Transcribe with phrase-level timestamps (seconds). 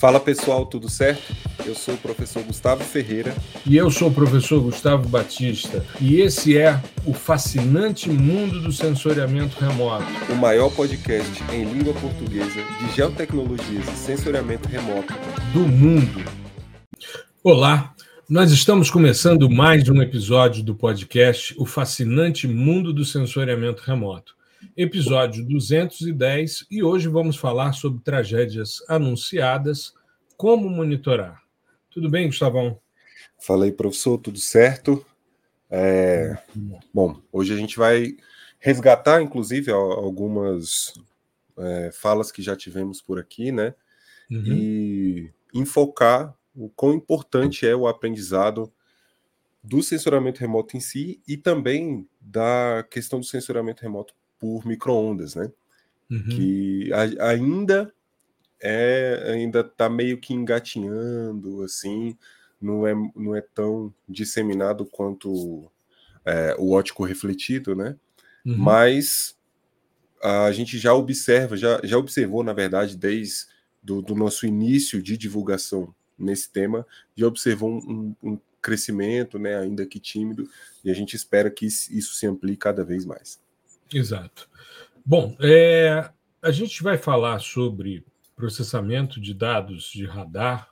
[0.00, 1.36] Fala pessoal, tudo certo?
[1.66, 3.34] Eu sou o professor Gustavo Ferreira.
[3.66, 5.84] E eu sou o professor Gustavo Batista.
[6.00, 10.06] E esse é o fascinante mundo do sensoriamento remoto.
[10.30, 15.12] O maior podcast em língua portuguesa de geotecnologias e sensoriamento remoto
[15.52, 16.24] do mundo.
[17.44, 17.92] Olá,
[18.26, 24.39] nós estamos começando mais um episódio do podcast O Fascinante Mundo do Sensoriamento Remoto
[24.76, 29.94] episódio 210, e hoje vamos falar sobre tragédias anunciadas,
[30.36, 31.42] como monitorar.
[31.90, 32.78] Tudo bem, Gustavão?
[33.38, 35.04] Falei, professor, tudo certo?
[35.68, 36.36] É...
[36.92, 38.16] Bom, hoje a gente vai
[38.58, 40.94] resgatar, inclusive, algumas
[41.58, 43.74] é, falas que já tivemos por aqui, né?
[44.30, 44.44] Uhum.
[44.46, 48.72] E enfocar o quão importante é o aprendizado
[49.62, 55.52] do censuramento remoto em si e também da questão do censuramento remoto por microondas, né?
[56.10, 56.28] Uhum.
[56.28, 57.92] Que a, ainda
[58.60, 62.16] é ainda está meio que engatinhando, assim,
[62.60, 65.70] não é, não é tão disseminado quanto
[66.24, 67.96] é, o ótico refletido, né?
[68.44, 68.56] Uhum.
[68.56, 69.36] Mas
[70.22, 73.46] a gente já observa, já, já observou, na verdade, desde
[73.82, 76.86] do, do nosso início de divulgação nesse tema,
[77.16, 80.46] já observou um, um, crescimento, né, ainda que tímido,
[80.84, 83.40] e a gente espera que isso se amplie cada vez mais.
[83.92, 84.48] Exato.
[85.04, 86.10] Bom, é,
[86.42, 88.04] a gente vai falar sobre
[88.36, 90.70] processamento de dados de radar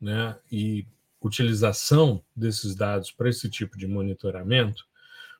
[0.00, 0.86] né, e
[1.20, 4.84] utilização desses dados para esse tipo de monitoramento,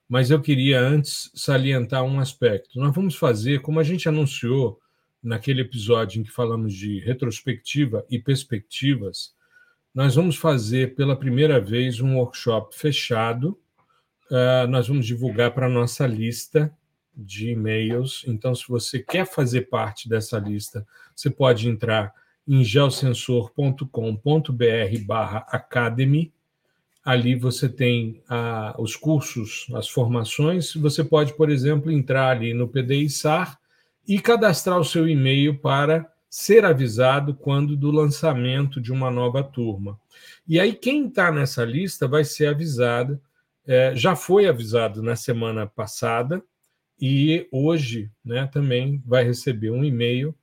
[0.09, 2.79] mas eu queria antes salientar um aspecto.
[2.79, 4.81] Nós vamos fazer, como a gente anunciou
[5.23, 9.35] naquele episódio em que falamos de retrospectiva e perspectivas,
[9.95, 13.59] nós vamos fazer pela primeira vez um workshop fechado.
[14.31, 16.73] Uh, nós vamos divulgar para a nossa lista
[17.17, 18.25] de e-mails.
[18.27, 22.13] Então, se você quer fazer parte dessa lista, você pode entrar
[22.47, 23.85] em geosensor.com.br
[25.05, 26.33] barra academy.
[27.05, 30.75] Ali você tem ah, os cursos, as formações.
[30.75, 33.59] Você pode, por exemplo, entrar ali no PDI-SAR
[34.07, 39.99] e cadastrar o seu e-mail para ser avisado quando do lançamento de uma nova turma.
[40.47, 43.21] E aí, quem está nessa lista vai ser avisado,
[43.67, 46.43] é, já foi avisado na semana passada,
[47.01, 50.35] e hoje né, também vai receber um e-mail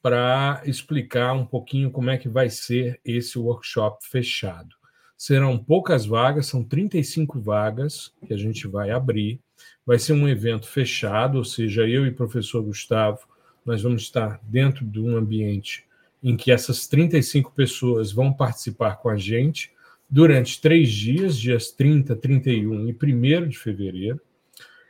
[0.00, 4.74] para explicar um pouquinho como é que vai ser esse workshop fechado.
[5.16, 9.40] Serão poucas vagas, são 35 vagas que a gente vai abrir.
[9.84, 13.26] Vai ser um evento fechado, ou seja, eu e o professor Gustavo,
[13.66, 15.84] nós vamos estar dentro de um ambiente
[16.22, 19.72] em que essas 35 pessoas vão participar com a gente
[20.08, 24.20] durante três dias, dias 30, 31 e 1 de fevereiro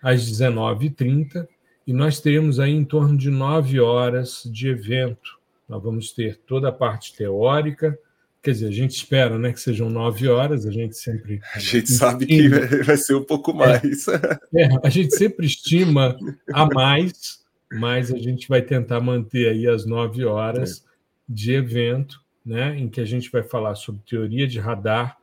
[0.03, 1.47] às 19h30,
[1.87, 5.39] e nós teremos aí em torno de nove horas de evento.
[5.69, 7.99] Nós vamos ter toda a parte teórica,
[8.43, 11.41] quer dizer, a gente espera né, que sejam nove horas, a gente sempre.
[11.55, 14.07] A gente sabe que vai ser um pouco mais.
[14.09, 16.17] É, é, a gente sempre estima
[16.53, 20.89] a mais, mas a gente vai tentar manter aí as nove horas é.
[21.29, 25.18] de evento, né, em que a gente vai falar sobre teoria de radar,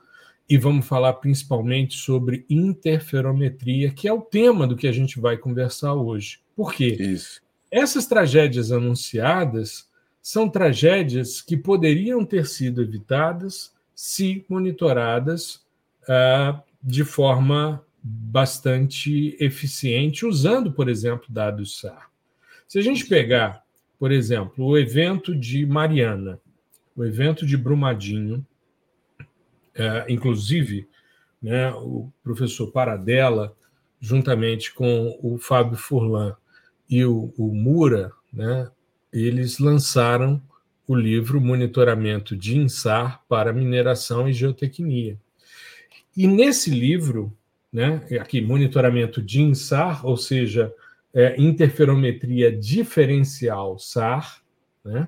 [0.47, 5.37] e vamos falar principalmente sobre interferometria, que é o tema do que a gente vai
[5.37, 6.39] conversar hoje.
[6.55, 6.95] Por quê?
[6.99, 7.41] Isso.
[7.71, 9.89] Essas tragédias anunciadas
[10.21, 15.61] são tragédias que poderiam ter sido evitadas se monitoradas
[16.03, 22.11] uh, de forma bastante eficiente, usando, por exemplo, dados SAR.
[22.67, 23.63] Se a gente pegar,
[23.97, 26.39] por exemplo, o evento de Mariana,
[26.95, 28.45] o evento de Brumadinho,
[29.75, 30.87] é, inclusive,
[31.41, 33.55] né, o professor Paradella,
[33.99, 36.35] juntamente com o Fábio Furlan
[36.89, 38.69] e o, o Mura, né,
[39.11, 40.41] eles lançaram
[40.87, 45.19] o livro Monitoramento de INSAR para Mineração e Geotecnia.
[46.15, 47.35] E nesse livro,
[47.71, 50.73] né, aqui, Monitoramento de INSAR, ou seja,
[51.13, 54.41] é, Interferometria Diferencial SAR,
[54.83, 55.07] né,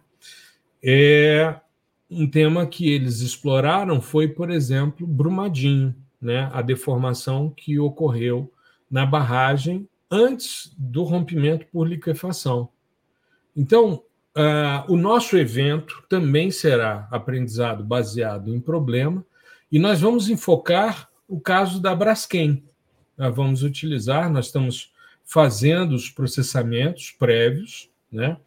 [0.83, 1.55] é,
[2.09, 6.49] um tema que eles exploraram foi, por exemplo, Brumadinho, né?
[6.53, 8.51] a deformação que ocorreu
[8.89, 12.69] na barragem antes do rompimento por liquefação.
[13.55, 14.03] Então,
[14.35, 19.25] uh, o nosso evento também será aprendizado baseado em problema,
[19.69, 22.63] e nós vamos enfocar o caso da Braskem.
[23.17, 24.93] Nós vamos utilizar, nós estamos
[25.25, 28.37] fazendo os processamentos prévios, né?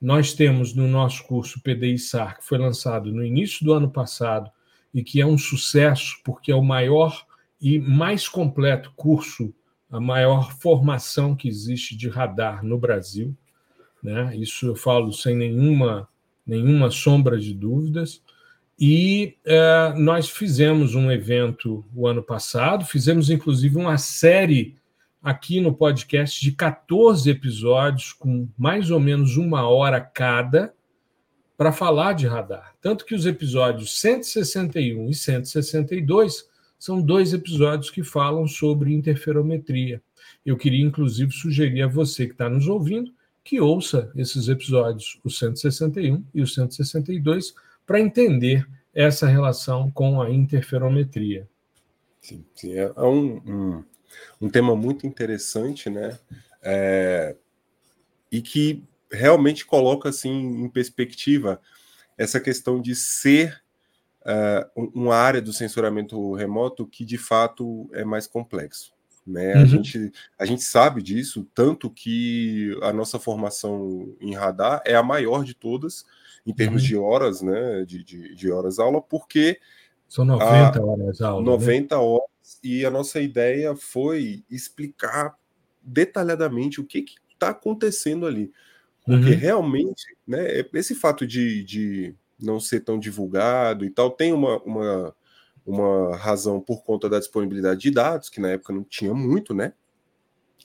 [0.00, 4.50] Nós temos no nosso curso PDI-SAR, que foi lançado no início do ano passado
[4.94, 7.26] e que é um sucesso, porque é o maior
[7.60, 9.52] e mais completo curso,
[9.90, 13.36] a maior formação que existe de radar no Brasil.
[14.02, 14.36] Né?
[14.36, 16.08] Isso eu falo sem nenhuma
[16.48, 18.22] nenhuma sombra de dúvidas.
[18.80, 24.76] E é, nós fizemos um evento o ano passado, fizemos inclusive uma série
[25.22, 30.74] aqui no podcast de 14 episódios, com mais ou menos uma hora cada,
[31.56, 32.74] para falar de radar.
[32.80, 36.48] Tanto que os episódios 161 e 162
[36.78, 40.00] são dois episódios que falam sobre interferometria.
[40.46, 43.12] Eu queria, inclusive, sugerir a você que está nos ouvindo
[43.48, 47.54] que ouça esses episódios, o 161 e o 162,
[47.86, 51.48] para entender essa relação com a interferometria.
[52.20, 53.84] Sim, sim é um, um,
[54.40, 56.18] um, tema muito interessante, né?
[56.62, 57.36] É,
[58.30, 61.60] e que realmente coloca assim em perspectiva
[62.16, 63.62] essa questão de ser
[64.22, 68.92] uh, uma área do sensoramento remoto que de fato é mais complexo.
[69.28, 69.54] Né?
[69.54, 69.62] Uhum.
[69.62, 75.02] A, gente, a gente sabe disso, tanto que a nossa formação em radar é a
[75.02, 76.06] maior de todas,
[76.46, 76.88] em termos uhum.
[76.88, 77.84] de horas, né?
[77.84, 79.60] De, de, de, horas aula, porque.
[80.08, 81.44] São 90 a, horas aula.
[81.44, 82.02] 90 né?
[82.02, 82.30] horas,
[82.62, 85.36] e a nossa ideia foi explicar
[85.82, 88.52] detalhadamente o que está acontecendo ali.
[89.04, 89.38] Porque uhum.
[89.38, 95.14] realmente, né, esse fato de, de não ser tão divulgado e tal, tem uma, uma
[95.68, 99.74] uma razão por conta da disponibilidade de dados, que na época não tinha muito, né?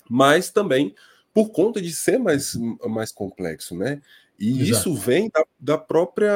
[0.10, 0.96] Mas também
[1.34, 2.56] por conta de ser mais,
[2.88, 4.02] mais complexo, né?
[4.40, 4.72] E Exato.
[4.72, 6.32] isso vem da, da, própria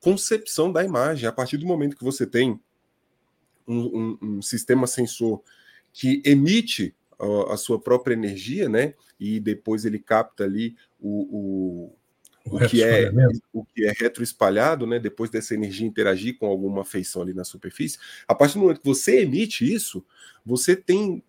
[0.00, 1.28] concepção da imagem.
[1.28, 2.58] A partir do momento que você tem
[3.66, 5.42] um, um, um sistema sensor
[5.92, 8.94] que emite a, a, sua própria energia, né?
[9.18, 11.94] E depois ele capta ali o, o
[12.46, 13.10] o, que é
[13.52, 17.98] o que é retroespalhado, né, depois dessa energia interagir com alguma feição ali na superfície,
[18.28, 20.04] a partir do momento que você emite isso,
[20.44, 21.22] você tem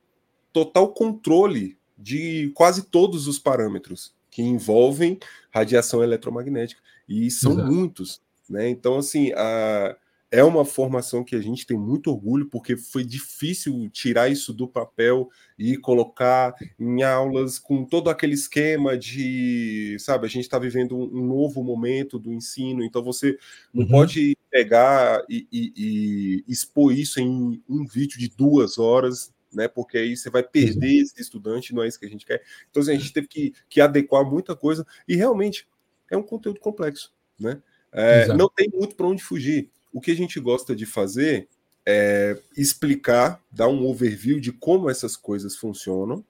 [0.51, 5.17] total controle de quase todos os parâmetros que envolvem
[5.51, 7.71] radiação eletromagnética e são Exato.
[7.71, 8.67] muitos, né?
[8.67, 9.95] Então assim, a
[10.31, 14.67] é uma formação que a gente tem muito orgulho, porque foi difícil tirar isso do
[14.67, 20.97] papel e colocar em aulas com todo aquele esquema de, sabe, a gente está vivendo
[20.97, 23.37] um novo momento do ensino, então você
[23.73, 23.89] não uhum.
[23.89, 29.67] pode pegar e, e, e, expor isso em um vídeo de duas horas, né?
[29.67, 32.43] Porque aí você vai perder esse estudante, não é isso que a gente quer.
[32.69, 35.67] Então assim, a gente teve que, que adequar muita coisa, e realmente
[36.11, 37.61] é um conteúdo complexo, né?
[37.91, 41.47] É, não tem muito para onde fugir o que a gente gosta de fazer
[41.85, 46.21] é explicar, dar um overview de como essas coisas funcionam.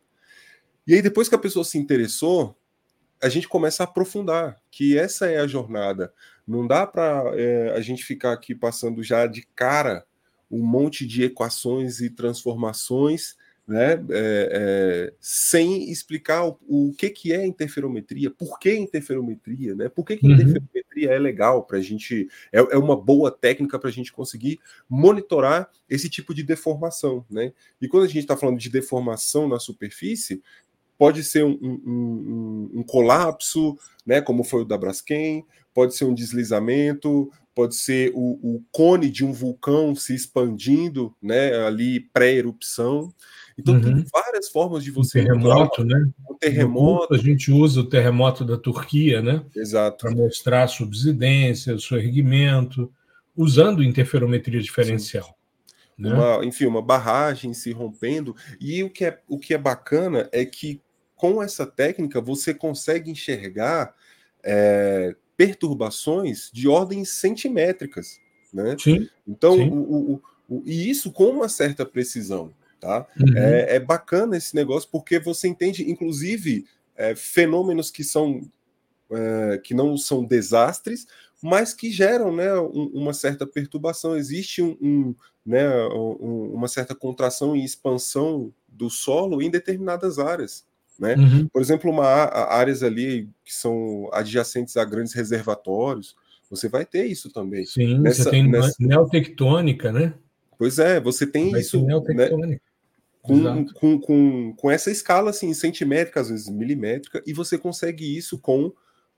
[0.86, 2.56] E aí, depois que a pessoa se interessou,
[3.20, 6.14] a gente começa a aprofundar, que essa é a jornada.
[6.48, 10.06] Não dá para é, a gente ficar aqui passando já de cara
[10.52, 13.36] um monte de equações e transformações
[13.68, 19.90] né, é, é, sem explicar o, o, que, que é interferometria, por que interferometria, né,
[19.90, 20.34] por que, que uhum.
[20.34, 24.60] interferometria é legal para a gente, é, é, uma boa técnica para a gente conseguir
[24.88, 27.26] monitorar esse tipo de deformação.
[27.30, 27.54] Né?
[27.82, 30.42] E quando a gente está falando de deformação na superfície,
[30.98, 35.46] pode ser um, um, um, um, colapso, né, como foi o da Braskem,
[35.76, 41.54] pode ser um deslizamento, pode ser o, o cone de um vulcão se expandindo né,
[41.66, 43.14] ali pré-erupção.
[43.58, 43.82] Então, uhum.
[43.82, 45.20] tem várias formas de você.
[45.20, 46.10] Um terremoto, né?
[46.30, 47.14] Um terremoto.
[47.14, 49.44] A gente usa o terremoto da Turquia, né?
[49.56, 50.06] Exato.
[50.06, 52.92] Para mostrar a subsidência, o seu erguimento,
[53.36, 55.38] usando interferometria diferencial.
[55.98, 56.14] Né?
[56.14, 58.36] Uma, enfim, uma barragem se rompendo.
[58.60, 60.82] E o que, é, o que é bacana é que
[61.16, 63.94] com essa técnica você consegue enxergar
[64.44, 68.20] é, perturbações de ordens centimétricas.
[68.54, 68.76] Né?
[68.80, 69.10] Sim.
[69.28, 69.70] Então, sim.
[69.70, 72.54] O, o, o, e isso com uma certa precisão.
[72.80, 73.08] Tá?
[73.20, 73.38] Uhum.
[73.38, 76.66] É, é, bacana esse negócio porque você entende, inclusive,
[76.96, 78.42] é, fenômenos que são
[79.12, 81.08] é, que não são desastres,
[81.42, 84.16] mas que geram né, um, uma certa perturbação.
[84.16, 85.16] Existe um, um,
[85.46, 90.66] né, um, uma certa contração e expansão do solo em determinadas áreas.
[91.00, 91.16] Né?
[91.16, 91.48] Uhum.
[91.48, 96.16] Por exemplo, uma, áreas ali que são adjacentes a grandes reservatórios,
[96.50, 97.66] você vai ter isso também.
[97.66, 98.76] Sim, nessa, você tem nessa...
[98.80, 100.14] neotectônica, né?
[100.58, 101.84] Pois é, você tem vai isso.
[101.84, 102.60] Né?
[103.22, 108.40] com, com, com, com, essa escala assim, centimétrica, às vezes milimétrica, e você consegue isso
[108.40, 108.72] com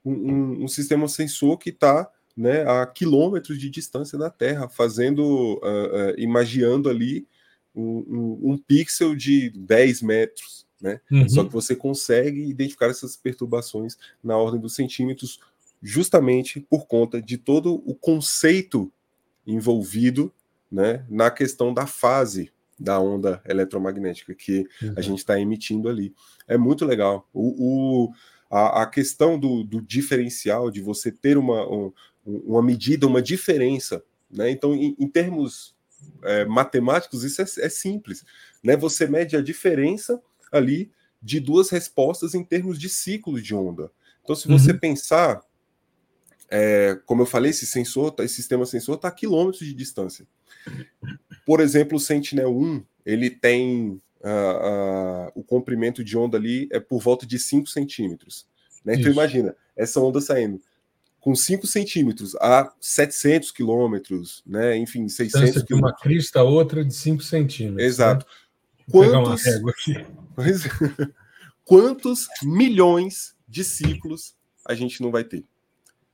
[0.04, 5.24] um, um, um sistema sensor que está né, a quilômetros de distância da Terra, fazendo,
[5.24, 7.28] uh, uh, imaginando ali
[7.76, 10.67] um, um, pixel de 10 metros.
[10.82, 11.00] Né?
[11.12, 11.28] Uhum.
[11.28, 15.40] Só que você consegue identificar essas perturbações na ordem dos centímetros,
[15.82, 18.92] justamente por conta de todo o conceito
[19.46, 20.32] envolvido
[20.72, 24.94] né, na questão da fase da onda eletromagnética que uhum.
[24.96, 26.14] a gente está emitindo ali.
[26.48, 27.28] É muito legal.
[27.34, 28.14] O, o
[28.50, 31.92] a, a questão do, do, diferencial, de você ter uma, um,
[32.26, 34.04] uma medida, uma diferença.
[34.30, 34.52] Né?
[34.52, 35.76] Então, em, em termos
[36.24, 38.24] é, matemáticos, isso é, é, simples.
[38.64, 38.78] Né?
[38.78, 43.92] Você mede a diferença ali de duas respostas em termos de ciclo de onda.
[44.24, 44.80] Então, se você uhum.
[44.80, 45.42] pensar,
[46.50, 50.28] é, como eu falei, esse sensor, esse sistema sensor está a quilômetros de distância.
[51.46, 57.02] Por exemplo, o Sentinel-1, ele tem uh, uh, o comprimento de onda ali é por
[57.02, 58.46] volta de 5 centímetros.
[58.84, 58.96] Né?
[58.96, 60.62] Então imagina, essa onda saindo
[61.28, 64.78] com 5 centímetros a 700 quilômetros, né?
[64.78, 65.72] enfim, 600 quilômetros.
[65.72, 67.86] uma crista, outra de 5 centímetros.
[67.86, 68.26] Exato.
[68.26, 68.32] Né?
[68.90, 69.44] Quantos,
[71.66, 75.44] quantos milhões de ciclos a gente não vai ter?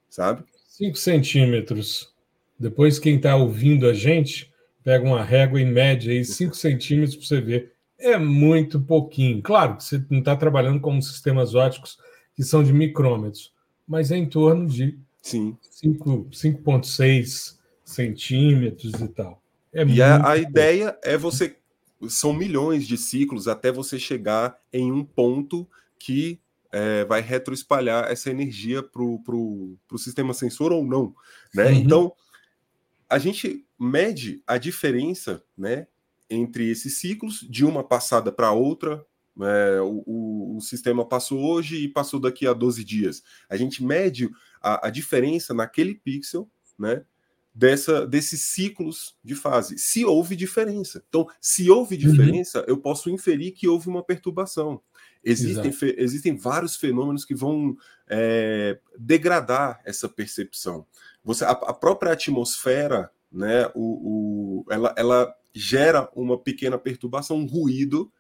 [0.10, 0.44] Sabe?
[0.70, 2.14] 5 centímetros.
[2.60, 4.52] Depois, quem está ouvindo a gente,
[4.84, 9.42] pega uma régua em média aí, 5 centímetros para você ver é muito pouquinho.
[9.42, 11.98] Claro que você não está trabalhando com sistemas óticos
[12.36, 13.54] que são de micrômetros,
[13.88, 19.42] mas é em torno de 5,6 centímetros e tal.
[19.72, 21.56] É e a, a ideia é você.
[22.10, 25.68] São milhões de ciclos até você chegar em um ponto
[26.00, 26.40] que
[26.72, 31.16] é, vai retroespalhar essa energia para o sistema sensor ou não.
[31.54, 31.68] Né?
[31.68, 31.74] Uhum.
[31.74, 32.14] Então,
[33.08, 35.88] a gente mede a diferença né,
[36.30, 39.06] entre esses ciclos, de uma passada para outra.
[39.40, 43.24] É, o, o, sistema passou hoje e passou daqui a 12 dias.
[43.50, 44.30] A gente mede
[44.62, 47.04] a, a diferença naquele pixel, né?
[47.56, 51.04] Dessa, desses ciclos de fase, se houve diferença.
[51.08, 52.02] Então, se houve uhum.
[52.02, 52.66] diferença, uhum.
[52.68, 54.82] eu posso inferir que houve uma perturbação.
[55.24, 57.76] Existem, fe, existem vários fenômenos que vão
[58.10, 60.86] é, degradar essa percepção.
[61.24, 67.46] Você, a, a própria atmosfera, né, o, o, ela, ela gera uma pequena perturbação, um
[67.46, 68.12] ruído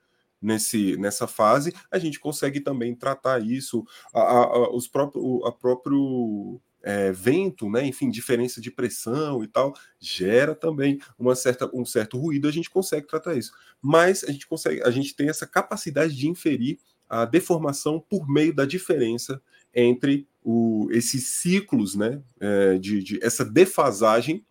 [0.42, 6.62] nesse, nessa fase, a gente consegue também tratar isso, a, a, os próprio, a próprio
[6.84, 12.20] é, vento, né, enfim, diferença de pressão e tal, gera também uma certa, um certo
[12.20, 13.54] ruído, a gente consegue tratar isso.
[13.82, 16.78] Mas a gente consegue, a gente tem essa capacidade de inferir
[17.10, 19.42] a deformação por meio da diferença
[19.74, 24.46] entre o, esses ciclos, né, é, de, de essa defasagem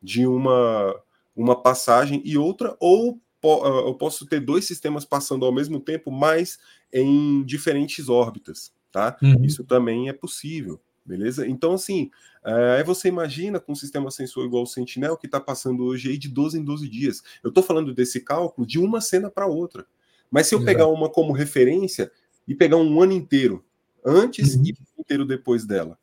[0.00, 0.94] de uma
[1.36, 6.10] uma passagem e outra, ou ah, eu posso ter dois sistemas passando ao mesmo tempo,
[6.10, 6.58] mas
[6.92, 9.16] em diferentes órbitas, tá?
[9.22, 9.44] Uhum.
[9.44, 11.46] Isso também é possível, beleza?
[11.46, 12.10] Então, assim,
[12.44, 16.10] eh, aí você imagina com um sistema sensor igual o Sentinel, que está passando hoje
[16.10, 17.22] aí de 12 em 12 dias.
[17.42, 19.86] Eu estou falando desse cálculo de uma cena para outra.
[20.30, 20.72] Mas se eu Exato.
[20.72, 22.10] pegar uma como referência
[22.46, 23.64] e pegar um ano inteiro
[24.04, 24.64] antes uhum.
[24.66, 25.96] e um inteiro depois dela,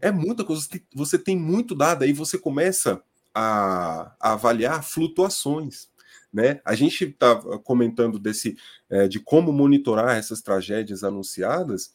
[0.00, 0.66] é muita coisa.
[0.94, 3.02] Você tem muito dado, aí você começa
[3.34, 5.88] a, a avaliar flutuações.
[6.32, 6.60] Né?
[6.64, 8.56] A gente está comentando desse
[8.88, 11.92] é, de como monitorar essas tragédias anunciadas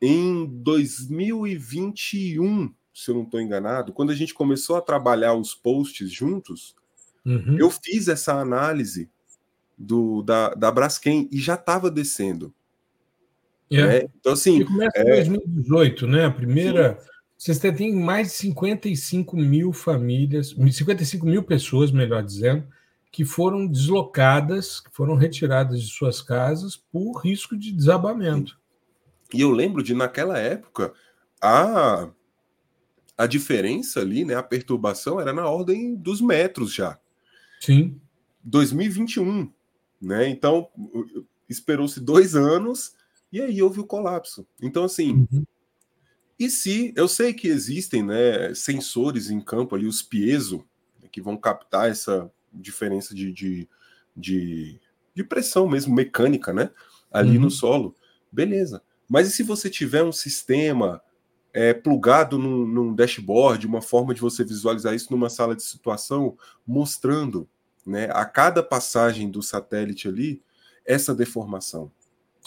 [0.00, 6.10] em 2021, se eu não estou enganado, quando a gente começou a trabalhar os posts
[6.10, 6.74] juntos,
[7.24, 7.58] uhum.
[7.58, 9.10] eu fiz essa análise
[9.76, 12.54] do da, da Braskem e já estava descendo.
[13.70, 13.86] É.
[13.86, 14.08] Né?
[14.18, 14.60] Então, assim.
[14.60, 15.16] E começa em é...
[15.16, 16.24] 2018, né?
[16.26, 16.98] A primeira.
[16.98, 22.66] Sim vocês têm mais de 55 mil famílias, 55 mil pessoas, melhor dizendo,
[23.10, 28.59] que foram deslocadas, que foram retiradas de suas casas por risco de desabamento.
[29.32, 30.92] E eu lembro de, naquela época,
[31.40, 32.10] a,
[33.16, 36.98] a diferença ali, né, a perturbação era na ordem dos metros já.
[37.60, 38.00] Sim.
[38.42, 39.52] 2021,
[40.00, 40.28] né?
[40.28, 40.68] Então,
[41.48, 42.94] esperou-se dois anos
[43.30, 44.46] e aí houve o colapso.
[44.60, 45.44] Então, assim, uhum.
[46.40, 50.64] E se eu sei que existem né, sensores em campo ali, os piezo,
[51.12, 53.68] que vão captar essa diferença de, de,
[54.16, 54.80] de,
[55.14, 56.70] de pressão mesmo, mecânica, né?
[57.12, 57.42] Ali uhum.
[57.42, 57.94] no solo.
[58.32, 58.82] Beleza.
[59.10, 61.02] Mas e se você tiver um sistema
[61.52, 66.38] é, plugado num, num, dashboard, uma forma de você visualizar isso numa sala de situação,
[66.64, 67.48] mostrando
[67.84, 70.40] né, a cada passagem do satélite ali
[70.86, 71.90] essa deformação?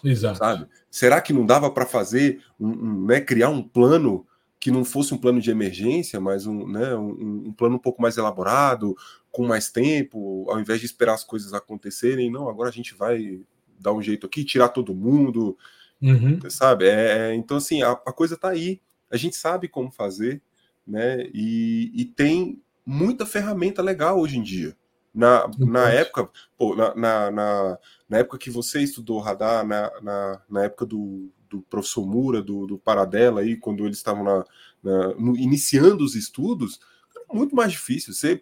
[0.01, 0.38] Exato.
[0.38, 0.67] Sabe?
[0.89, 4.25] Será que não dava para fazer, um, um, né, criar um plano
[4.58, 8.01] que não fosse um plano de emergência, mas um, né, um, um, plano um pouco
[8.01, 8.96] mais elaborado,
[9.29, 12.32] com mais tempo, ao invés de esperar as coisas acontecerem?
[12.32, 13.41] Não, agora a gente vai
[13.77, 15.58] dar um jeito aqui, tirar todo mundo,
[16.03, 16.39] uhum.
[16.50, 16.88] sabe?
[16.88, 20.41] É, é, então, assim, a, a coisa está aí, a gente sabe como fazer,
[20.86, 21.27] né?
[21.33, 24.75] E, e tem muita ferramenta legal hoje em dia.
[25.13, 27.79] Na, na época, pô, na, na, na,
[28.10, 32.65] na, época que você estudou radar, na, na, na época do, do professor Mura, do,
[32.65, 34.43] do Paradela, aí, quando eles estavam na,
[34.81, 36.79] na no, iniciando os estudos,
[37.15, 38.12] era muito mais difícil.
[38.12, 38.41] Você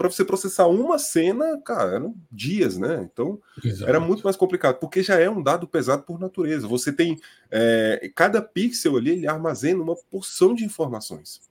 [0.00, 3.06] para você processar uma cena, cara, eram dias, né?
[3.12, 3.86] Então Exato.
[3.86, 6.66] era muito mais complicado, porque já é um dado pesado por natureza.
[6.66, 7.18] Você tem
[7.50, 11.42] é, cada pixel ali, ele armazena uma porção de informações,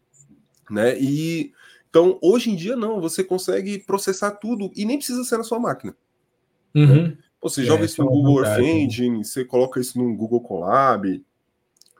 [0.67, 0.99] né?
[0.99, 1.53] E
[1.91, 5.59] então hoje em dia não, você consegue processar tudo e nem precisa ser na sua
[5.59, 5.95] máquina.
[6.73, 7.09] Uhum.
[7.09, 7.17] Né?
[7.43, 8.71] Você é, joga isso no é Google Earth né?
[8.71, 11.23] Engine, você coloca isso no Google Colab,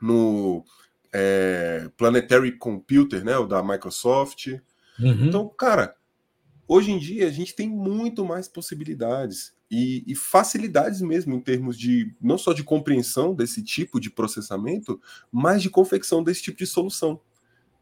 [0.02, 0.64] no
[1.12, 4.48] é, Planetary Computer, né, o da Microsoft.
[4.98, 5.26] Uhum.
[5.26, 5.94] Então, cara,
[6.70, 11.76] hoje em dia a gente tem muito mais possibilidades e, e, facilidades mesmo em termos
[11.76, 15.00] de não só de compreensão desse tipo de processamento,
[15.32, 17.20] mas de confecção desse tipo de solução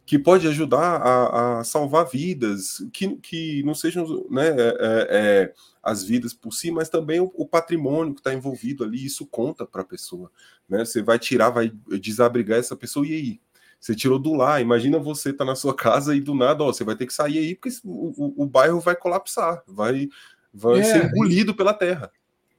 [0.07, 5.55] que pode ajudar a, a salvar vidas, que, que não sejam né, é, é, é
[5.83, 9.67] as vidas por si, mas também o, o patrimônio que está envolvido ali, isso conta
[9.67, 10.31] para a pessoa.
[10.67, 10.83] Né?
[10.83, 13.41] Você vai tirar, vai desabrigar essa pessoa, e aí?
[13.81, 16.83] Você tirou do lar, imagina você tá na sua casa e do nada, ó, você
[16.83, 20.09] vai ter que sair aí, porque o, o, o bairro vai colapsar, vai,
[20.53, 22.11] vai é, ser engolido pela terra.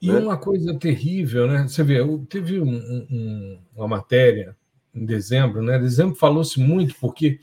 [0.01, 0.17] E né?
[0.17, 1.67] uma coisa terrível, né?
[1.67, 1.99] Você vê,
[2.29, 4.55] teve um, um, uma matéria
[4.95, 5.77] em dezembro, né?
[5.77, 7.39] Dezembro falou-se muito, porque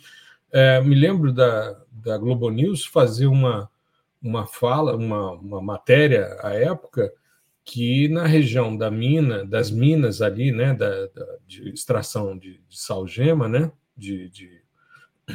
[0.50, 3.70] é, me lembro da, da Globo News fazer uma,
[4.22, 7.12] uma fala, uma, uma matéria à época,
[7.66, 12.78] que na região da mina, das minas ali, né, da, da de extração de, de
[12.78, 14.62] salgema, né, de, de,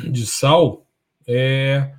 [0.09, 0.87] de sal,
[1.27, 1.93] é,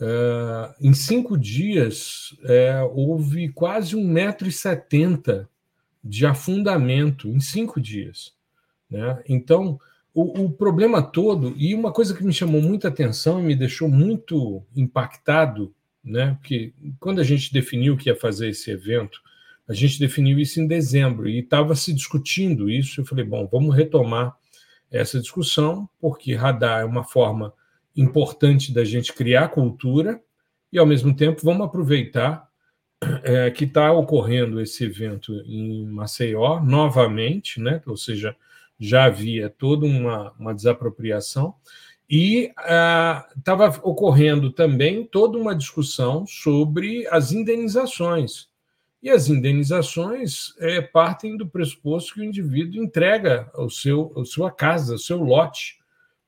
[0.00, 5.46] é, em cinco dias é, houve quase um metro e setenta
[6.02, 8.34] de afundamento em cinco dias.
[8.90, 9.22] Né?
[9.28, 9.78] Então,
[10.14, 13.90] o, o, problema todo, e uma coisa que me chamou muita atenção e me deixou
[13.90, 16.38] muito impactado, né?
[16.40, 19.20] porque quando a gente definiu que ia fazer esse evento,
[19.68, 23.00] a gente definiu isso em dezembro e estava se discutindo isso.
[23.00, 24.36] Eu falei, bom, vamos retomar
[24.90, 27.52] essa discussão, porque radar é uma forma
[27.96, 30.20] importante da gente criar cultura
[30.72, 32.46] e, ao mesmo tempo, vamos aproveitar
[33.24, 37.82] é, que está ocorrendo esse evento em Maceió novamente, né?
[37.86, 38.36] ou seja,
[38.78, 41.54] já havia toda uma, uma desapropriação,
[42.08, 42.52] e
[43.36, 48.48] estava uh, ocorrendo também toda uma discussão sobre as indenizações.
[49.06, 54.50] E as indenizações é, partem do pressuposto que o indivíduo entrega o seu, a sua
[54.50, 55.78] casa, o seu lote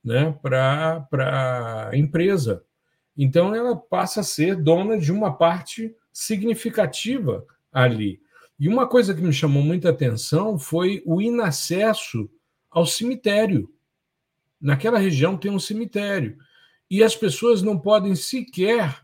[0.05, 2.65] né, para a empresa.
[3.17, 8.23] Então, ela passa a ser dona de uma parte significativa ali.
[8.61, 12.31] E uma coisa que me chamou muita atenção foi o inacesso
[12.71, 13.69] ao cemitério.
[14.61, 16.39] Naquela região tem um cemitério.
[16.89, 19.03] E as pessoas não podem sequer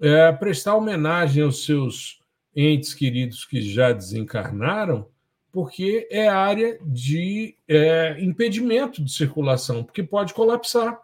[0.00, 2.17] é, prestar homenagem aos seus
[2.58, 5.06] entes queridos que já desencarnaram,
[5.52, 11.00] porque é área de é, impedimento de circulação, porque pode colapsar.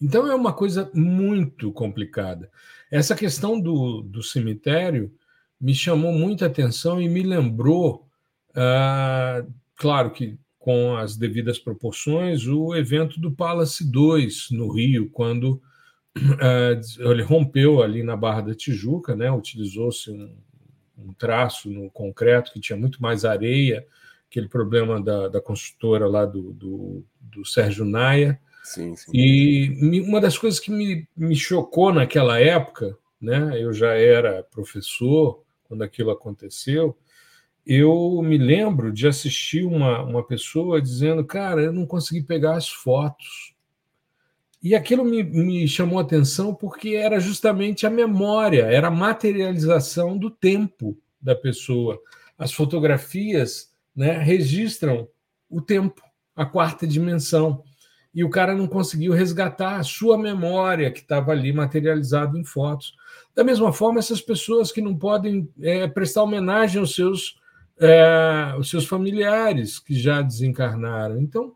[0.00, 2.50] Então é uma coisa muito complicada.
[2.90, 5.12] Essa questão do, do cemitério
[5.60, 8.08] me chamou muita atenção e me lembrou
[8.54, 9.44] ah,
[9.76, 15.62] claro que com as devidas proporções, o evento do Palace 2 no Rio, quando
[16.98, 19.30] ele rompeu ali na Barra da Tijuca, né?
[19.30, 20.36] utilizou-se um,
[20.98, 23.86] um, traço no concreto que tinha muito mais areia,
[24.28, 28.40] aquele problema da, da construtora lá do, do, do Sérgio Naia.
[28.62, 29.10] Sim, sim.
[29.14, 33.60] E uma das coisas que me, me chocou naquela época, né?
[33.60, 36.96] eu já era professor quando aquilo aconteceu,
[37.68, 42.66] eu me lembro de assistir uma, uma pessoa dizendo, cara, eu não consegui pegar as
[42.66, 43.54] fotos.
[44.62, 50.18] E aquilo me, me chamou a atenção porque era justamente a memória, era a materialização
[50.18, 52.00] do tempo da pessoa.
[52.36, 55.08] As fotografias né, registram
[55.48, 56.02] o tempo,
[56.34, 57.62] a quarta dimensão.
[58.14, 62.94] E o cara não conseguiu resgatar a sua memória que estava ali materializada em fotos.
[63.34, 67.38] Da mesma forma, essas pessoas que não podem é, prestar homenagem aos seus
[67.80, 71.20] é, os seus familiares que já desencarnaram.
[71.20, 71.54] Então,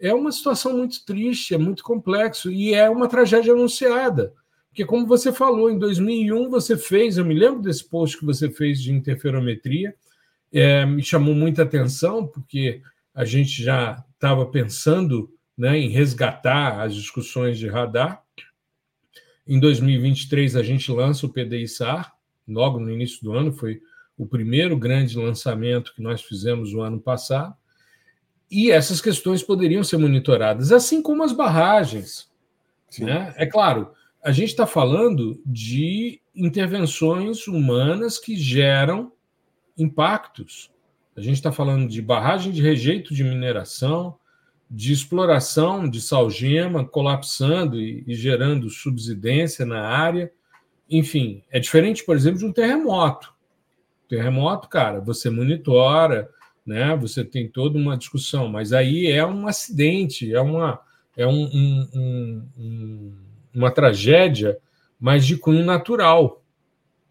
[0.00, 4.32] é uma situação muito triste, é muito complexo e é uma tragédia anunciada.
[4.68, 8.48] Porque, como você falou, em 2001 você fez, eu me lembro desse post que você
[8.50, 9.94] fez de interferometria,
[10.52, 12.80] é, me chamou muita atenção, porque
[13.14, 18.22] a gente já estava pensando né, em resgatar as discussões de radar.
[19.46, 22.12] Em 2023, a gente lança o PDI-SAR,
[22.48, 23.80] logo no início do ano, foi
[24.16, 27.54] o primeiro grande lançamento que nós fizemos no ano passado,
[28.50, 32.28] e essas questões poderiam ser monitoradas, assim como as barragens.
[32.98, 33.32] Né?
[33.36, 39.12] É claro, a gente está falando de intervenções humanas que geram
[39.78, 40.70] impactos.
[41.16, 44.16] A gente está falando de barragem de rejeito de mineração,
[44.70, 50.32] de exploração de salgema, colapsando e, e gerando subsidência na área.
[50.88, 53.32] Enfim, é diferente, por exemplo, de um terremoto.
[54.08, 56.28] Terremoto, cara, você monitora,
[56.64, 56.96] né?
[56.96, 60.80] Você tem toda uma discussão, mas aí é um acidente, é uma
[61.16, 63.12] é um, um, um,
[63.54, 64.58] uma tragédia,
[64.98, 66.42] mas de cunho natural.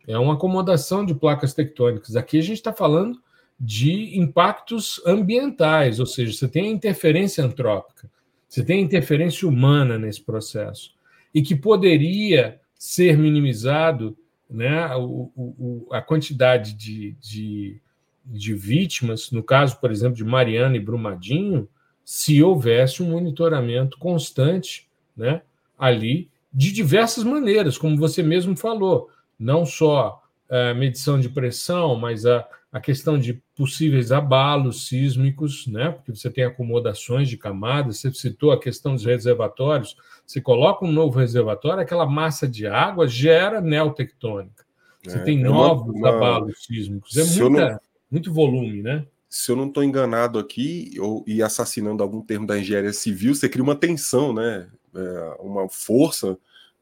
[0.07, 2.15] É uma acomodação de placas tectônicas.
[2.15, 3.21] Aqui a gente está falando
[3.59, 8.09] de impactos ambientais, ou seja, você tem a interferência antrópica,
[8.47, 10.93] você tem a interferência humana nesse processo,
[11.33, 14.17] e que poderia ser minimizado
[14.49, 17.81] né, o, o, a quantidade de, de,
[18.25, 21.67] de vítimas, no caso, por exemplo, de Mariana e Brumadinho,
[22.03, 25.41] se houvesse um monitoramento constante né,
[25.77, 31.95] ali de diversas maneiras, como você mesmo falou, não só a eh, medição de pressão,
[31.95, 35.91] mas a, a questão de possíveis abalos sísmicos, né?
[35.91, 40.91] porque você tem acomodações de camadas, você citou a questão dos reservatórios, você coloca um
[40.91, 44.65] novo reservatório, aquela massa de água gera neotectônica.
[45.03, 47.79] Você é, tem é novos uma, abalos sísmicos, é muita, não,
[48.09, 49.05] muito volume, né?
[49.29, 53.47] Se eu não estou enganado aqui, ou, e assassinando algum termo da engenharia civil, você
[53.47, 54.69] cria uma tensão, né?
[54.95, 56.37] É, uma força,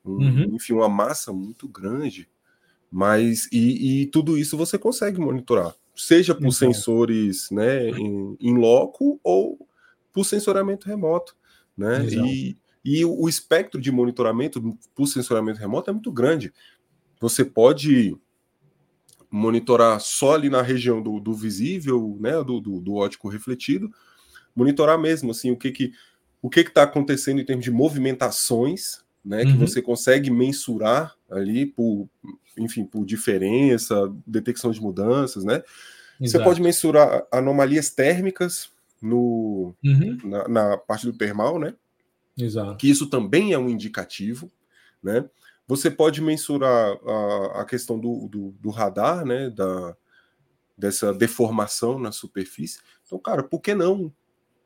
[0.06, 0.56] um, uhum.
[0.56, 2.30] enfim, uma massa muito grande
[2.92, 9.20] mas e, e, tudo isso você consegue monitorar, seja por sensores né, em, em loco
[9.24, 9.68] ou
[10.14, 11.36] por sensoramento remoto.
[11.76, 12.06] Né?
[12.08, 16.54] E, e o espectro de monitoramento por sensoramento remoto é muito grande.
[17.20, 18.16] Você pode
[19.30, 23.92] monitorar só ali na região do, do visível, né, do, do, do, ótico refletido,
[24.56, 25.92] monitorar mesmo assim o que que
[26.42, 29.52] o que está acontecendo em termos de movimentações, né, uhum.
[29.52, 32.08] que você consegue mensurar ali por
[32.58, 35.62] enfim, por diferença, detecção de mudanças, né?
[36.20, 36.40] Exato.
[36.40, 40.18] Você pode mensurar anomalias térmicas no, uhum.
[40.24, 41.76] na, na, parte do termal, né?
[42.38, 42.78] Exato.
[42.78, 44.52] Que isso também é um indicativo,
[45.02, 45.24] né?
[45.68, 49.50] Você pode mensurar a, a questão do, do, do, radar, né?
[49.50, 49.96] Da,
[50.78, 52.80] dessa deformação na superfície.
[53.06, 54.14] Então, cara, por que não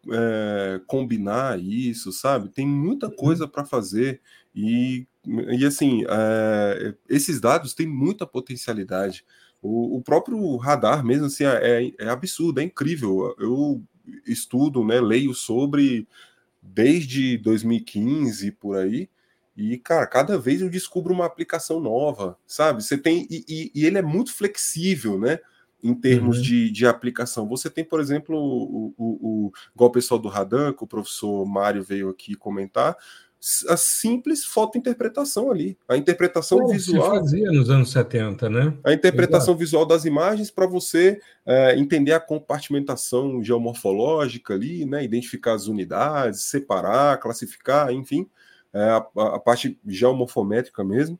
[0.09, 2.49] é, combinar isso, sabe?
[2.49, 3.15] Tem muita uhum.
[3.15, 4.21] coisa para fazer
[4.53, 9.25] e, e assim, é, esses dados têm muita potencialidade.
[9.61, 13.35] O, o, próprio radar mesmo assim é, é, é absurdo, é incrível.
[13.39, 13.81] Eu
[14.25, 16.07] estudo, né, leio sobre
[16.61, 19.09] desde 2015 por aí.
[19.55, 22.83] E, cara, cada vez eu descubro uma aplicação nova, sabe?
[22.83, 23.27] Você tem.
[23.29, 25.39] E, e, e ele é muito flexível, né?
[25.83, 26.43] em termos uhum.
[26.43, 27.47] de, de aplicação.
[27.47, 31.45] Você tem, por exemplo, o, o, o, igual o pessoal do Radan, que o professor
[31.45, 32.95] Mário veio aqui comentar,
[33.67, 35.75] a simples fotointerpretação ali.
[35.87, 37.15] A interpretação Pô, visual.
[37.15, 38.77] Se fazia nos anos 70, né?
[38.83, 39.57] A interpretação Exato.
[39.57, 45.03] visual das imagens para você é, entender a compartimentação geomorfológica ali, né?
[45.03, 48.29] Identificar as unidades, separar, classificar, enfim,
[48.73, 51.19] é, a, a, parte geomorfométrica mesmo,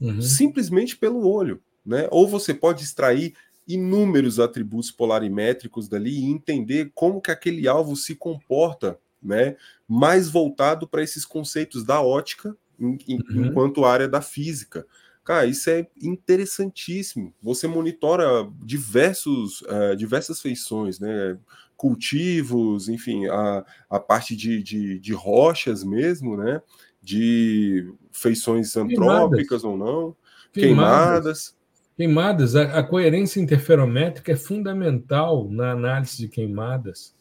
[0.00, 0.20] uhum.
[0.20, 1.60] simplesmente pelo olho.
[1.84, 2.06] Né?
[2.10, 3.34] Ou você pode extrair
[3.68, 9.56] inúmeros atributos polarimétricos dali e entender como que aquele alvo se comporta, né?
[9.86, 13.46] Mais voltado para esses conceitos da ótica em, uhum.
[13.46, 14.86] enquanto área da física.
[15.22, 17.34] Cara, isso é interessantíssimo.
[17.42, 21.36] Você monitora diversos, uh, diversas feições, né?
[21.76, 26.62] Cultivos, enfim, a, a parte de, de, de rochas mesmo, né?
[27.02, 29.64] De feições antrópicas queimadas.
[29.64, 30.16] ou não,
[30.52, 31.56] queimadas.
[31.96, 32.56] queimadas.
[32.56, 37.14] A, a, coerência interferométrica é fundamental na análise de queimadas,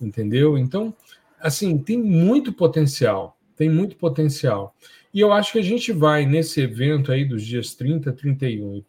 [0.00, 0.56] entendeu?
[0.58, 0.94] Então,
[1.40, 4.74] assim, tem muito potencial, tem muito potencial.
[5.12, 8.84] E eu acho que a gente vai nesse evento aí dos dias 30, 31 e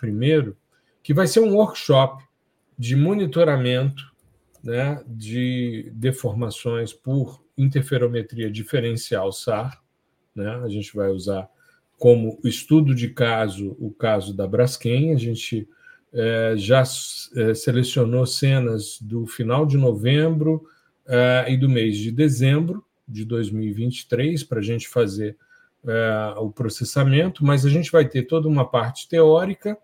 [0.49, 0.53] 1
[1.01, 2.21] que vai ser um workshop
[2.77, 4.03] de monitoramento
[4.61, 9.81] né, de deformações por interferometria diferencial SAR.
[10.37, 10.49] Né?
[10.63, 11.49] A gente vai usar
[11.97, 15.67] como estudo de caso, o caso da Braskem, a gente
[16.13, 20.63] é, já é, selecionou cenas do final de novembro
[21.07, 25.37] é, e do mês de dezembro de 2023 para a gente fazer
[26.41, 29.77] o processamento, mas a gente vai ter toda uma parte teórica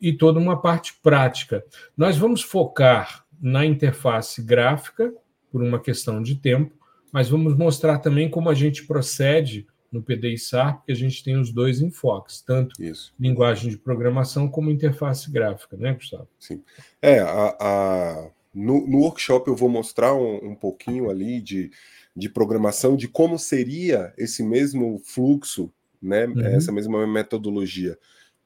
[0.00, 1.64] e toda uma parte prática.
[1.96, 5.12] Nós vamos focar na interface gráfica,
[5.50, 6.72] por uma questão de tempo,
[7.12, 11.52] mas vamos mostrar também como a gente procede no PDI-SAR, porque a gente tem os
[11.52, 13.12] dois enfoques, tanto Isso.
[13.18, 16.28] linguagem de programação como interface gráfica, né, Gustavo?
[16.38, 16.62] Sim.
[17.02, 18.30] É, a, a...
[18.54, 21.70] No, no, workshop eu vou mostrar um, um, pouquinho ali de,
[22.16, 25.72] de programação, de como seria esse mesmo fluxo,
[26.02, 26.40] né, uhum.
[26.46, 27.98] essa mesma metodologia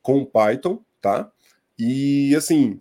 [0.02, 1.30] com Python, tá?
[1.78, 2.80] E, assim,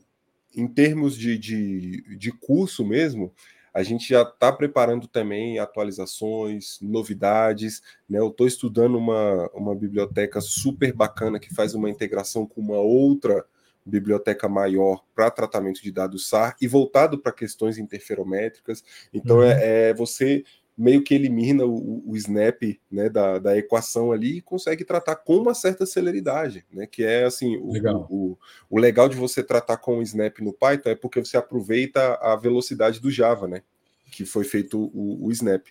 [0.56, 3.34] em termos de, de, de curso mesmo,
[3.74, 7.82] a gente já está preparando também atualizações, novidades.
[8.08, 8.20] Né?
[8.20, 13.44] Eu estou estudando uma, uma biblioteca super bacana que faz uma integração com uma outra
[13.86, 18.84] biblioteca maior para tratamento de dados SAR e voltado para questões interferométricas.
[19.14, 19.44] Então, uhum.
[19.44, 20.44] é, é você
[20.78, 25.38] meio que elimina o, o snap né, da, da, equação ali e consegue tratar com
[25.38, 26.88] uma certa celeridade, né?
[26.88, 28.08] Que é assim, o legal.
[28.10, 28.38] O,
[28.70, 32.36] o, legal de você tratar com o snap no Python é porque você aproveita a
[32.36, 33.62] velocidade do Java, né?
[34.12, 35.68] Que foi feito o, o snap.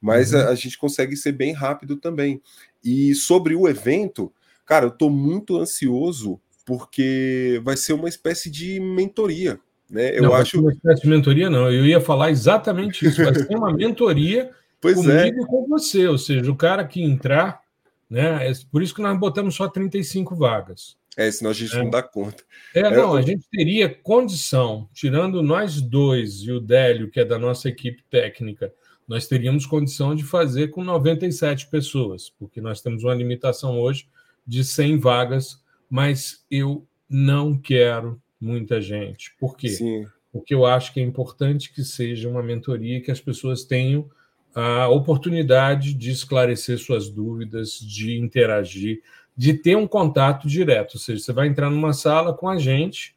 [0.00, 0.40] Mas uhum.
[0.40, 2.40] a, a, gente consegue ser bem rápido também.
[2.82, 4.32] E sobre o evento,
[4.64, 9.60] cara, eu estou muito ansioso porque vai ser uma espécie de mentoria,
[9.90, 10.16] né?
[10.16, 10.60] Eu não, acho.
[10.60, 11.70] Uma espécie de mentoria, não.
[11.70, 13.22] Eu ia falar exatamente isso.
[13.22, 15.28] Vai ser uma mentoria pois comigo é.
[15.28, 16.06] e com você.
[16.06, 17.60] Ou seja, o cara que entrar,
[18.08, 18.50] né?
[18.50, 20.96] É por isso que nós botamos só 35 vagas.
[21.16, 21.78] É, senão a gente é.
[21.78, 22.44] não dá conta.
[22.74, 27.24] É, é não, a gente teria condição, tirando nós dois e o Délio, que é
[27.24, 28.70] da nossa equipe técnica,
[29.08, 34.06] nós teríamos condição de fazer com 97 pessoas, porque nós temos uma limitação hoje
[34.46, 39.34] de 100 vagas, mas eu não quero muita gente.
[39.38, 39.68] Por quê?
[39.68, 40.06] Sim.
[40.32, 44.08] Porque eu acho que é importante que seja uma mentoria que as pessoas tenham
[44.54, 49.02] a oportunidade de esclarecer suas dúvidas, de interagir,
[49.36, 50.94] de ter um contato direto.
[50.94, 53.14] Ou seja, você vai entrar numa sala com a gente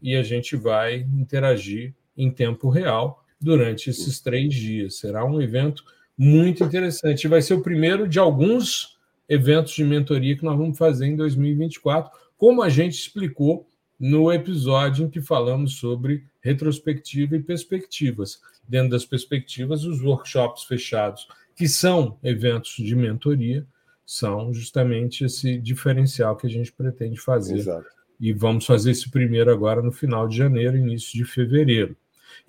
[0.00, 4.98] e a gente vai interagir em tempo real durante esses três dias.
[4.98, 5.84] Será um evento
[6.16, 7.28] muito interessante.
[7.28, 8.96] Vai ser o primeiro de alguns
[9.28, 13.66] eventos de mentoria que nós vamos fazer em 2024, como a gente explicou
[13.98, 18.40] no episódio em que falamos sobre retrospectiva e perspectivas.
[18.68, 23.66] Dentro das perspectivas, os workshops fechados, que são eventos de mentoria,
[24.04, 27.56] são justamente esse diferencial que a gente pretende fazer.
[27.56, 27.86] Exato.
[28.20, 31.96] E vamos fazer esse primeiro agora no final de janeiro, início de fevereiro.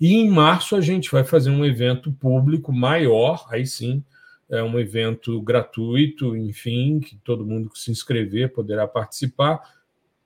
[0.00, 4.04] E em março a gente vai fazer um evento público maior, aí sim,
[4.48, 9.60] é um evento gratuito, enfim, que todo mundo que se inscrever poderá participar,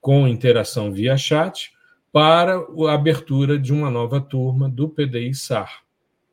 [0.02, 1.72] com interação via chat
[2.12, 5.84] para a abertura de uma nova turma do PDI SAR.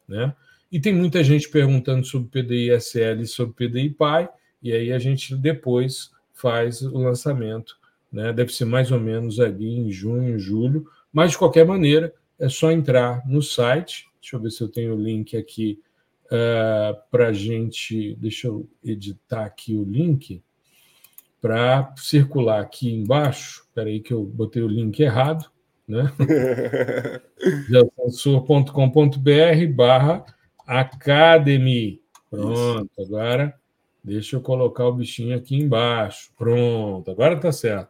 [0.07, 0.35] Né?
[0.71, 4.27] E tem muita gente perguntando sobre PDI SL e sobre PDI PAI,
[4.61, 7.77] e aí a gente depois faz o lançamento.
[8.11, 8.33] Né?
[8.33, 12.71] Deve ser mais ou menos ali em junho, julho, mas de qualquer maneira é só
[12.71, 14.07] entrar no site.
[14.19, 15.79] Deixa eu ver se eu tenho o link aqui
[16.25, 18.15] uh, eh, para a gente.
[18.15, 20.41] Deixa eu editar aqui o link
[21.41, 23.63] para circular aqui embaixo.
[23.67, 25.49] Espera aí que eu botei o link errado,
[25.87, 26.11] né?
[27.69, 30.25] geosensor.com.br barra
[30.67, 32.01] Academy.
[32.29, 33.55] Pronto, agora
[34.03, 36.31] deixa eu colocar o bichinho aqui embaixo.
[36.37, 37.89] Pronto, agora está certo.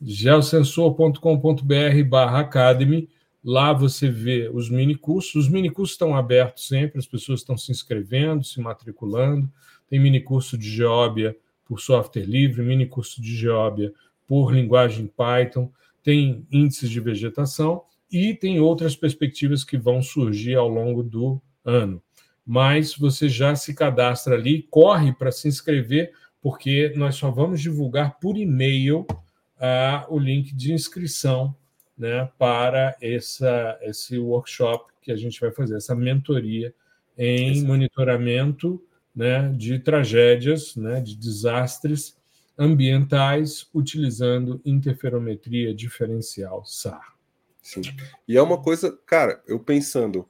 [0.00, 3.08] geosensor.com.br barra Academy.
[3.44, 5.36] Lá você vê os mini cursos.
[5.36, 9.48] Os mini cursos estão abertos sempre, as pessoas estão se inscrevendo, se matriculando.
[9.88, 11.36] Tem mini curso de Geóbia
[11.68, 13.92] por software livre, mini curso de Geóbia
[14.26, 15.70] por linguagem Python,
[16.02, 22.02] tem índices de vegetação e tem outras perspectivas que vão surgir ao longo do ano.
[22.44, 28.18] Mas você já se cadastra ali, corre para se inscrever, porque nós só vamos divulgar
[28.18, 31.54] por e-mail uh, o link de inscrição
[31.96, 36.72] né, para essa, esse workshop que a gente vai fazer, essa mentoria
[37.18, 38.80] em monitoramento
[39.18, 42.16] né, de tragédias, né, de desastres
[42.56, 47.16] ambientais utilizando interferometria diferencial SAR.
[47.60, 47.82] Sim.
[48.28, 50.24] E é uma coisa, cara, eu pensando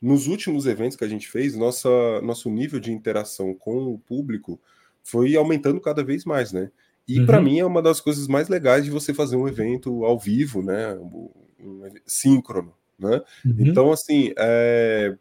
[0.00, 1.88] nos últimos eventos que a gente fez, nossa,
[2.20, 4.60] nosso nível de interação com o público
[5.02, 6.70] foi aumentando cada vez mais, né?
[7.08, 7.26] E uhum.
[7.26, 10.62] para mim é uma das coisas mais legais de você fazer um evento ao vivo,
[10.62, 10.94] né?
[10.96, 13.22] Um, um síncrono, né?
[13.42, 13.54] Uhum.
[13.58, 15.16] Então, assim, é,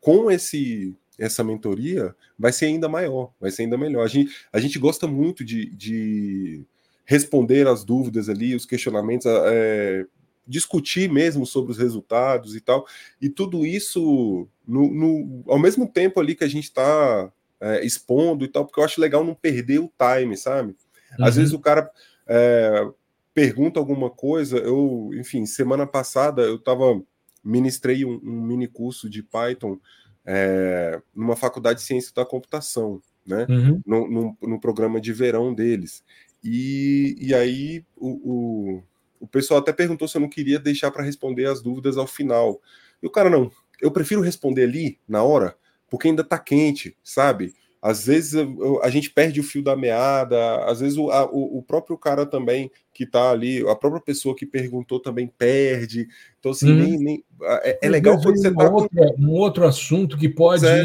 [0.00, 4.02] com esse essa mentoria vai ser ainda maior, vai ser ainda melhor.
[4.02, 6.64] A gente, a gente gosta muito de, de
[7.04, 10.06] responder as dúvidas ali, os questionamentos, é,
[10.46, 12.86] discutir mesmo sobre os resultados e tal,
[13.20, 17.30] e tudo isso no, no ao mesmo tempo ali que a gente está
[17.60, 20.74] é, expondo e tal, porque eu acho legal não perder o time, sabe?
[21.18, 21.24] Uhum.
[21.24, 21.90] Às vezes o cara
[22.26, 22.88] é,
[23.34, 27.00] pergunta alguma coisa, eu, enfim, semana passada eu estava
[27.44, 29.78] ministrei um, um mini curso de Python
[30.24, 33.46] é, numa faculdade de ciência da computação, né?
[33.48, 33.80] Uhum.
[33.86, 36.04] No, no, no, programa de verão deles.
[36.42, 38.82] E, e aí o, o,
[39.20, 42.60] o pessoal até perguntou se eu não queria deixar para responder as dúvidas ao final.
[43.02, 45.56] E o cara, não, eu prefiro responder ali, na hora,
[45.88, 47.54] porque ainda está quente, sabe?
[47.82, 48.34] Às vezes
[48.82, 52.70] a gente perde o fio da meada, às vezes o, a, o próprio cara também
[52.92, 56.06] que está ali, a própria pessoa que perguntou também perde.
[56.38, 56.76] Então, assim, hum.
[56.76, 58.68] nem, nem, é, é legal quando você está.
[58.70, 58.86] Com...
[59.18, 60.84] Um outro assunto que pode é.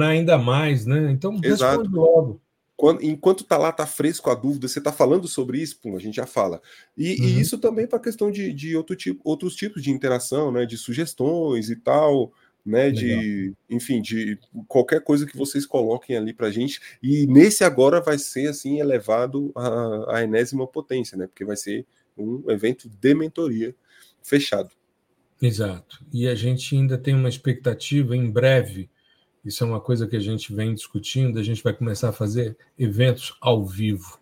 [0.00, 1.10] ainda mais, né?
[1.10, 1.88] Então, Exato.
[1.90, 2.40] logo.
[3.00, 6.16] Enquanto tá lá, tá fresco a dúvida, você tá falando sobre isso, pum, a gente
[6.16, 6.60] já fala.
[6.96, 7.28] E, uhum.
[7.28, 10.64] e isso também para a questão de, de outro tipo, outros tipos de interação, né?
[10.64, 12.32] De sugestões e tal
[12.64, 12.84] né?
[12.84, 12.94] Legal.
[12.94, 16.80] De, enfim, de qualquer coisa que vocês coloquem ali para gente.
[17.02, 21.26] E nesse agora vai ser assim elevado à, à enésima potência, né?
[21.26, 21.84] Porque vai ser
[22.16, 23.74] um evento de mentoria
[24.22, 24.70] fechado.
[25.40, 26.04] Exato.
[26.12, 28.88] E a gente ainda tem uma expectativa em breve.
[29.44, 31.38] Isso é uma coisa que a gente vem discutindo.
[31.38, 34.20] A gente vai começar a fazer eventos ao vivo,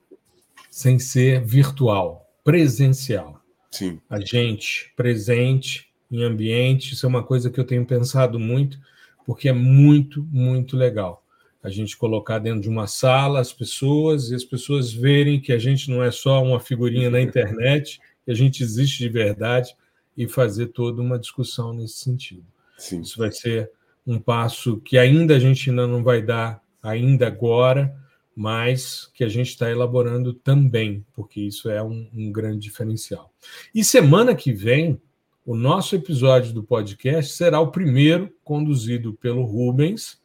[0.70, 3.38] sem ser virtual, presencial.
[3.70, 4.00] Sim.
[4.09, 6.94] A gente presente em ambiente.
[6.94, 8.79] Isso é uma coisa que eu tenho pensado muito,
[9.25, 11.25] porque é muito, muito legal.
[11.62, 15.59] A gente colocar dentro de uma sala as pessoas e as pessoas verem que a
[15.59, 19.75] gente não é só uma figurinha na internet, que a gente existe de verdade
[20.16, 22.46] e fazer toda uma discussão nesse sentido.
[22.79, 23.03] Sim.
[23.03, 23.70] Isso vai ser
[24.07, 27.94] um passo que ainda a gente ainda não vai dar ainda agora,
[28.35, 33.31] mas que a gente está elaborando também, porque isso é um, um grande diferencial.
[33.75, 35.01] E semana que vem
[35.50, 40.22] o nosso episódio do podcast será o primeiro conduzido pelo Rubens,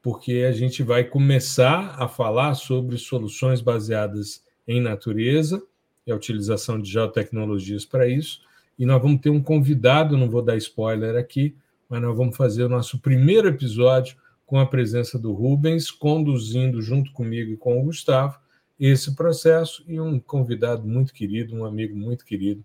[0.00, 5.62] porque a gente vai começar a falar sobre soluções baseadas em natureza
[6.06, 8.40] e a utilização de geotecnologias para isso.
[8.78, 11.54] E nós vamos ter um convidado, não vou dar spoiler aqui,
[11.86, 17.12] mas nós vamos fazer o nosso primeiro episódio com a presença do Rubens, conduzindo junto
[17.12, 18.40] comigo e com o Gustavo
[18.80, 22.64] esse processo e um convidado muito querido, um amigo muito querido,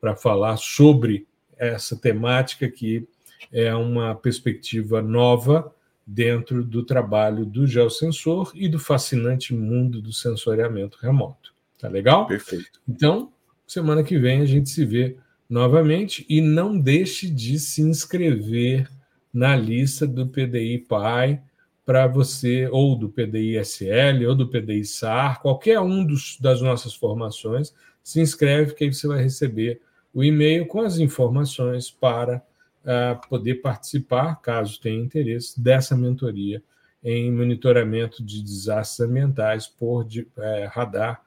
[0.00, 1.26] para falar sobre
[1.66, 3.06] essa temática que
[3.52, 5.74] é uma perspectiva nova
[6.06, 11.54] dentro do trabalho do geosensor e do fascinante mundo do sensoriamento remoto.
[11.78, 12.26] Tá legal?
[12.26, 12.80] Perfeito.
[12.88, 13.32] Então,
[13.66, 15.16] semana que vem a gente se vê
[15.48, 18.88] novamente e não deixe de se inscrever
[19.32, 21.42] na lista do PDI PAI
[21.84, 26.94] para você, ou do PDI SL, ou do PDI SAR, qualquer um dos, das nossas
[26.94, 29.80] formações, se inscreve que aí você vai receber
[30.12, 32.42] o e-mail com as informações para
[32.84, 36.62] uh, poder participar, caso tenha interesse, dessa mentoria
[37.02, 41.20] em monitoramento de desastres ambientais por de, é, radar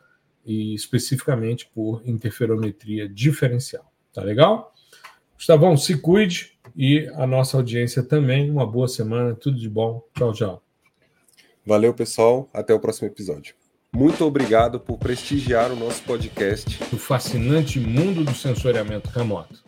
[0.45, 3.91] e especificamente por interferometria diferencial.
[4.13, 4.73] Tá legal?
[5.35, 8.49] Gustavão, se cuide e a nossa audiência também.
[8.49, 10.01] Uma boa semana, tudo de bom.
[10.17, 10.63] Tchau, tchau.
[11.65, 12.49] Valeu, pessoal.
[12.53, 13.64] Até o próximo episódio.
[13.95, 16.83] Muito obrigado por prestigiar o nosso podcast.
[16.91, 19.63] O fascinante mundo do sensoriamento remoto.